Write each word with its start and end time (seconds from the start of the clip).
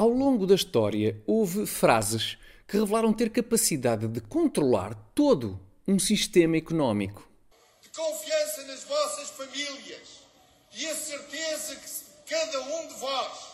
Ao 0.00 0.08
longo 0.08 0.46
da 0.46 0.54
história, 0.54 1.22
houve 1.26 1.66
frases 1.66 2.38
que 2.66 2.78
revelaram 2.78 3.12
ter 3.12 3.28
capacidade 3.28 4.08
de 4.08 4.18
controlar 4.18 4.94
todo 5.14 5.60
um 5.86 5.98
sistema 5.98 6.56
económico. 6.56 7.28
De 7.82 7.90
confiança 7.90 8.62
nas 8.62 8.82
vossas 8.84 9.28
famílias 9.28 10.20
e 10.74 10.86
a 10.86 10.94
certeza 10.94 11.76
que 11.76 12.30
cada 12.34 12.62
um 12.62 12.88
de 12.88 12.94
vós 12.94 13.48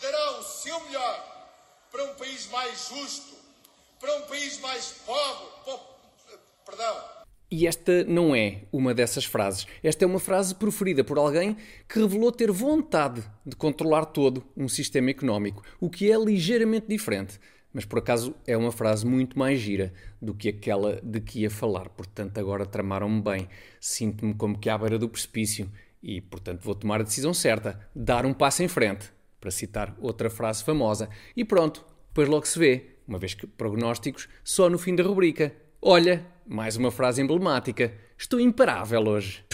dará 0.00 0.38
o 0.38 0.42
seu 0.42 0.80
melhor 0.86 1.50
para 1.92 2.04
um 2.04 2.14
país 2.14 2.46
mais 2.46 2.88
justo, 2.88 3.34
para 4.00 4.16
um 4.16 4.22
país 4.22 4.58
mais 4.60 4.86
pobre, 5.04 5.48
po- 5.66 5.80
perdão, 6.64 7.04
E 7.56 7.68
esta 7.68 8.02
não 8.02 8.34
é 8.34 8.62
uma 8.72 8.92
dessas 8.92 9.24
frases. 9.24 9.64
Esta 9.80 10.04
é 10.04 10.08
uma 10.08 10.18
frase 10.18 10.56
proferida 10.56 11.04
por 11.04 11.18
alguém 11.18 11.56
que 11.88 12.00
revelou 12.00 12.32
ter 12.32 12.50
vontade 12.50 13.22
de 13.46 13.54
controlar 13.54 14.06
todo 14.06 14.44
um 14.56 14.66
sistema 14.66 15.10
económico, 15.10 15.62
o 15.78 15.88
que 15.88 16.10
é 16.10 16.18
ligeiramente 16.18 16.88
diferente. 16.88 17.38
Mas 17.72 17.84
por 17.84 18.00
acaso 18.00 18.34
é 18.44 18.56
uma 18.56 18.72
frase 18.72 19.06
muito 19.06 19.38
mais 19.38 19.60
gira 19.60 19.92
do 20.20 20.34
que 20.34 20.48
aquela 20.48 21.00
de 21.00 21.20
que 21.20 21.42
ia 21.42 21.50
falar. 21.50 21.90
Portanto, 21.90 22.36
agora 22.38 22.66
tramaram-me 22.66 23.22
bem. 23.22 23.48
Sinto-me 23.78 24.34
como 24.34 24.58
que 24.58 24.68
à 24.68 24.76
beira 24.76 24.98
do 24.98 25.08
precipício 25.08 25.70
e, 26.02 26.20
portanto, 26.20 26.60
vou 26.64 26.74
tomar 26.74 27.02
a 27.02 27.04
decisão 27.04 27.32
certa: 27.32 27.78
dar 27.94 28.26
um 28.26 28.34
passo 28.34 28.64
em 28.64 28.68
frente, 28.68 29.12
para 29.40 29.52
citar 29.52 29.96
outra 30.00 30.28
frase 30.28 30.64
famosa. 30.64 31.08
E 31.36 31.44
pronto, 31.44 31.86
depois 32.08 32.28
logo 32.28 32.48
se 32.48 32.58
vê, 32.58 32.96
uma 33.06 33.16
vez 33.16 33.32
que 33.32 33.46
prognósticos 33.46 34.28
só 34.42 34.68
no 34.68 34.76
fim 34.76 34.96
da 34.96 35.04
rubrica. 35.04 35.54
Olha, 35.80 36.33
mais 36.46 36.76
uma 36.76 36.90
frase 36.90 37.22
emblemática. 37.22 37.92
Estou 38.16 38.38
imparável 38.38 39.02
hoje. 39.06 39.44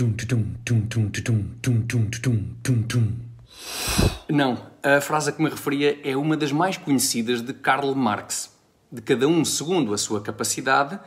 Não, 4.29 4.59
a 4.83 5.01
frase 5.01 5.31
a 5.31 5.33
que 5.33 5.43
me 5.43 5.51
referia 5.51 5.99
é 6.05 6.17
uma 6.17 6.37
das 6.37 6.53
mais 6.53 6.77
conhecidas 6.77 7.43
de 7.43 7.53
Karl 7.53 7.95
Marx. 7.95 8.57
De 8.93 9.01
cada 9.01 9.27
um 9.29 9.45
segundo 9.45 9.95
a 9.95 9.99
sua 9.99 10.21
capacidade, 10.21 10.99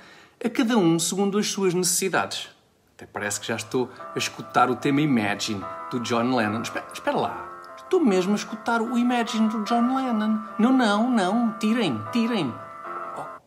a 0.44 0.50
cada 0.50 0.78
um 0.78 0.98
segundo 0.98 1.38
as 1.38 1.48
suas 1.48 1.74
necessidades. 1.74 2.50
Até 2.96 3.06
parece 3.06 3.40
que 3.42 3.48
já 3.48 3.56
estou 3.56 3.90
a 4.16 4.18
escutar 4.18 4.70
o 4.70 4.76
tema 4.76 5.02
Imagine 5.02 5.62
do 5.92 6.00
John 6.00 6.36
Lennon. 6.36 6.62
Espera, 6.62 6.86
espera 6.94 7.18
lá. 7.18 7.50
Estou 7.78 8.00
mesmo 8.00 8.32
a 8.32 8.36
escutar 8.36 8.82
o 8.82 8.98
Imagine 8.98 9.50
do 9.50 9.64
John 9.64 9.96
Lennon. 9.96 10.40
Não, 10.58 10.72
não, 10.72 11.10
não. 11.12 11.58
Tirem, 11.60 12.00
tirem. 12.12 12.54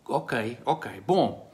O- 0.06 0.14
ok, 0.16 0.58
ok. 0.64 1.02
Bom, 1.06 1.45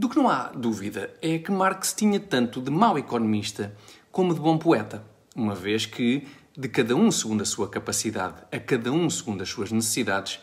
do 0.00 0.08
que 0.08 0.16
não 0.16 0.30
há 0.30 0.44
dúvida 0.44 1.14
é 1.20 1.38
que 1.38 1.52
Marx 1.52 1.92
tinha 1.92 2.18
tanto 2.18 2.62
de 2.62 2.70
mau 2.70 2.96
economista 2.96 3.76
como 4.10 4.32
de 4.32 4.40
bom 4.40 4.56
poeta, 4.56 5.04
uma 5.36 5.54
vez 5.54 5.84
que, 5.84 6.26
de 6.56 6.70
cada 6.70 6.96
um 6.96 7.10
segundo 7.10 7.42
a 7.42 7.44
sua 7.44 7.68
capacidade, 7.68 8.42
a 8.50 8.58
cada 8.58 8.90
um 8.90 9.10
segundo 9.10 9.42
as 9.42 9.50
suas 9.50 9.70
necessidades, 9.70 10.40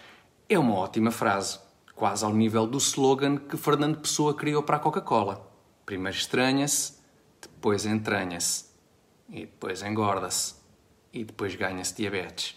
é 0.47 0.59
uma 0.59 0.75
ótima 0.75 1.09
frase, 1.09 1.58
quase 1.95 2.23
ao 2.23 2.36
nível 2.36 2.67
do 2.67 2.77
slogan 2.77 3.36
que 3.36 3.58
Fernando 3.58 3.97
Pessoa 3.97 4.36
criou 4.36 4.61
para 4.61 4.77
a 4.77 4.80
Coca-Cola. 4.80 5.52
Primeiro 5.88 6.16
estranha-se, 6.16 6.94
depois 7.42 7.83
entranha-se, 7.83 8.66
e 9.27 9.39
depois 9.39 9.81
engorda-se, 9.81 10.53
e 11.11 11.23
depois 11.23 11.55
ganha-se 11.55 11.95
diabetes. 11.95 12.55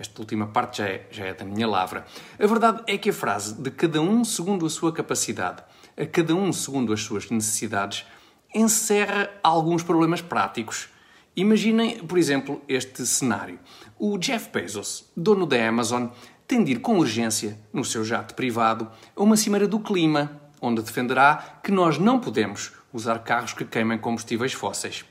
Esta 0.00 0.22
última 0.22 0.46
parte 0.46 0.78
já 0.78 0.88
é, 0.88 1.06
já 1.10 1.26
é 1.26 1.34
da 1.34 1.44
minha 1.44 1.68
lavra. 1.68 2.06
A 2.38 2.46
verdade 2.46 2.82
é 2.86 2.96
que 2.96 3.10
a 3.10 3.12
frase 3.12 3.52
de 3.60 3.70
cada 3.70 4.00
um 4.00 4.24
segundo 4.24 4.64
a 4.64 4.70
sua 4.70 4.94
capacidade, 4.94 5.62
a 5.94 6.06
cada 6.06 6.34
um 6.34 6.50
segundo 6.54 6.94
as 6.94 7.02
suas 7.02 7.28
necessidades, 7.28 8.06
encerra 8.54 9.30
alguns 9.42 9.82
problemas 9.82 10.22
práticos. 10.22 10.88
Imaginem, 11.36 11.98
por 11.98 12.16
exemplo, 12.16 12.62
este 12.66 13.04
cenário. 13.04 13.60
O 13.98 14.16
Jeff 14.16 14.48
Bezos, 14.50 15.04
dono 15.14 15.44
da 15.44 15.68
Amazon, 15.68 16.06
tem 16.48 16.64
de 16.64 16.72
ir 16.72 16.80
com 16.80 16.98
urgência, 16.98 17.58
no 17.70 17.84
seu 17.84 18.02
jato 18.02 18.34
privado, 18.34 18.90
a 19.14 19.22
uma 19.22 19.36
cimeira 19.36 19.68
do 19.68 19.80
clima, 19.80 20.40
onde 20.62 20.80
defenderá 20.80 21.60
que 21.62 21.70
nós 21.70 21.98
não 21.98 22.18
podemos 22.18 22.72
usar 22.90 23.18
carros 23.18 23.52
que 23.52 23.66
queimem 23.66 23.98
combustíveis 23.98 24.54
fósseis. 24.54 25.04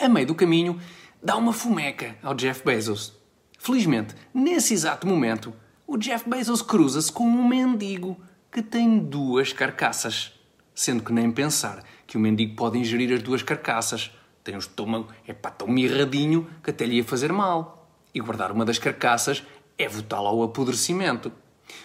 A 0.00 0.08
meio 0.08 0.26
do 0.26 0.34
caminho, 0.34 0.80
dá 1.22 1.36
uma 1.36 1.52
fomeca 1.52 2.16
ao 2.24 2.34
Jeff 2.34 2.64
Bezos. 2.64 3.19
Felizmente, 3.62 4.14
nesse 4.32 4.72
exato 4.72 5.06
momento, 5.06 5.52
o 5.86 5.98
Jeff 5.98 6.26
Bezos 6.26 6.62
cruza-se 6.62 7.12
com 7.12 7.24
um 7.24 7.46
mendigo 7.46 8.18
que 8.50 8.62
tem 8.62 8.98
duas 8.98 9.52
carcaças. 9.52 10.32
Sendo 10.74 11.04
que 11.04 11.12
nem 11.12 11.30
pensar 11.30 11.84
que 12.06 12.16
o 12.16 12.20
mendigo 12.20 12.56
pode 12.56 12.78
ingerir 12.78 13.12
as 13.12 13.22
duas 13.22 13.42
carcaças. 13.42 14.10
Tem 14.42 14.56
o 14.56 14.58
estômago, 14.58 15.08
é 15.26 15.34
pá, 15.34 15.50
tão 15.50 15.68
mirradinho 15.68 16.48
que 16.64 16.70
até 16.70 16.86
lhe 16.86 16.96
ia 16.96 17.04
fazer 17.04 17.34
mal. 17.34 17.86
E 18.14 18.20
guardar 18.20 18.50
uma 18.50 18.64
das 18.64 18.78
carcaças 18.78 19.44
é 19.76 19.86
votá-la 19.86 20.30
ao 20.30 20.42
apodrecimento. 20.42 21.30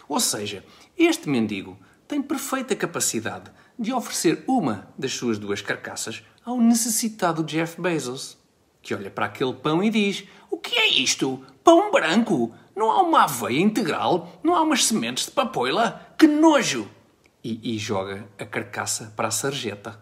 Ou 0.08 0.22
seja, 0.22 0.64
este 0.98 1.28
mendigo 1.28 1.78
tem 2.08 2.22
perfeita 2.22 2.74
capacidade 2.74 3.52
de 3.78 3.92
oferecer 3.92 4.46
uma 4.48 4.88
das 4.98 5.12
suas 5.12 5.38
duas 5.38 5.62
carcaças 5.62 6.24
ao 6.46 6.58
necessitado 6.62 7.44
Jeff 7.44 7.82
Bezos, 7.82 8.38
que 8.82 8.96
olha 8.96 9.12
para 9.12 9.26
aquele 9.26 9.54
pão 9.54 9.84
e 9.84 9.90
diz: 9.90 10.24
que 10.70 10.76
é 10.76 10.90
isto? 10.90 11.44
Pão 11.64 11.92
branco? 11.92 12.54
Não 12.76 12.92
há 12.92 13.02
uma 13.02 13.24
aveia 13.24 13.60
integral? 13.60 14.40
Não 14.44 14.56
há 14.56 14.62
umas 14.62 14.86
sementes 14.86 15.26
de 15.26 15.32
papoila? 15.32 16.14
Que 16.18 16.28
nojo! 16.28 16.88
E, 17.44 17.76
e 17.76 17.78
joga 17.78 18.28
a 18.40 18.46
carcaça 18.46 19.14
para 19.16 19.28
a 19.28 19.32
sarjeta. 19.32 20.00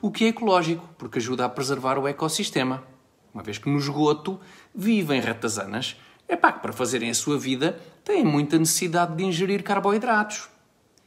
O 0.00 0.10
que 0.10 0.24
é 0.24 0.28
ecológico, 0.28 0.88
porque 0.96 1.18
ajuda 1.18 1.44
a 1.44 1.48
preservar 1.48 1.98
o 1.98 2.08
ecossistema. 2.08 2.84
Uma 3.32 3.42
vez 3.42 3.58
que 3.58 3.68
no 3.68 3.78
esgoto 3.78 4.40
vivem 4.74 5.20
ratazanas, 5.20 5.96
é 6.26 6.36
pá, 6.36 6.52
que 6.52 6.60
para 6.60 6.72
fazerem 6.72 7.10
a 7.10 7.14
sua 7.14 7.38
vida 7.38 7.80
têm 8.04 8.24
muita 8.24 8.58
necessidade 8.58 9.16
de 9.16 9.24
ingerir 9.24 9.62
carboidratos. 9.62 10.48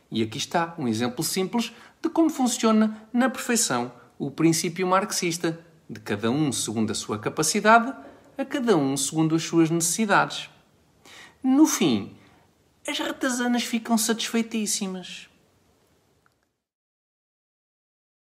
E 0.09 0.21
aqui 0.21 0.37
está 0.37 0.75
um 0.77 0.87
exemplo 0.87 1.23
simples 1.23 1.71
de 2.01 2.09
como 2.09 2.29
funciona 2.29 3.07
na 3.13 3.29
perfeição 3.29 3.91
o 4.19 4.29
princípio 4.29 4.85
marxista 4.85 5.59
de 5.89 5.99
cada 5.99 6.29
um 6.29 6.51
segundo 6.51 6.91
a 6.91 6.95
sua 6.95 7.17
capacidade, 7.17 7.93
a 8.37 8.45
cada 8.45 8.75
um 8.75 8.95
segundo 8.95 9.35
as 9.35 9.43
suas 9.43 9.69
necessidades. 9.69 10.49
No 11.43 11.65
fim, 11.65 12.15
as 12.87 12.99
ratazanas 12.99 13.63
ficam 13.63 13.97
satisfeitíssimas. 13.97 15.30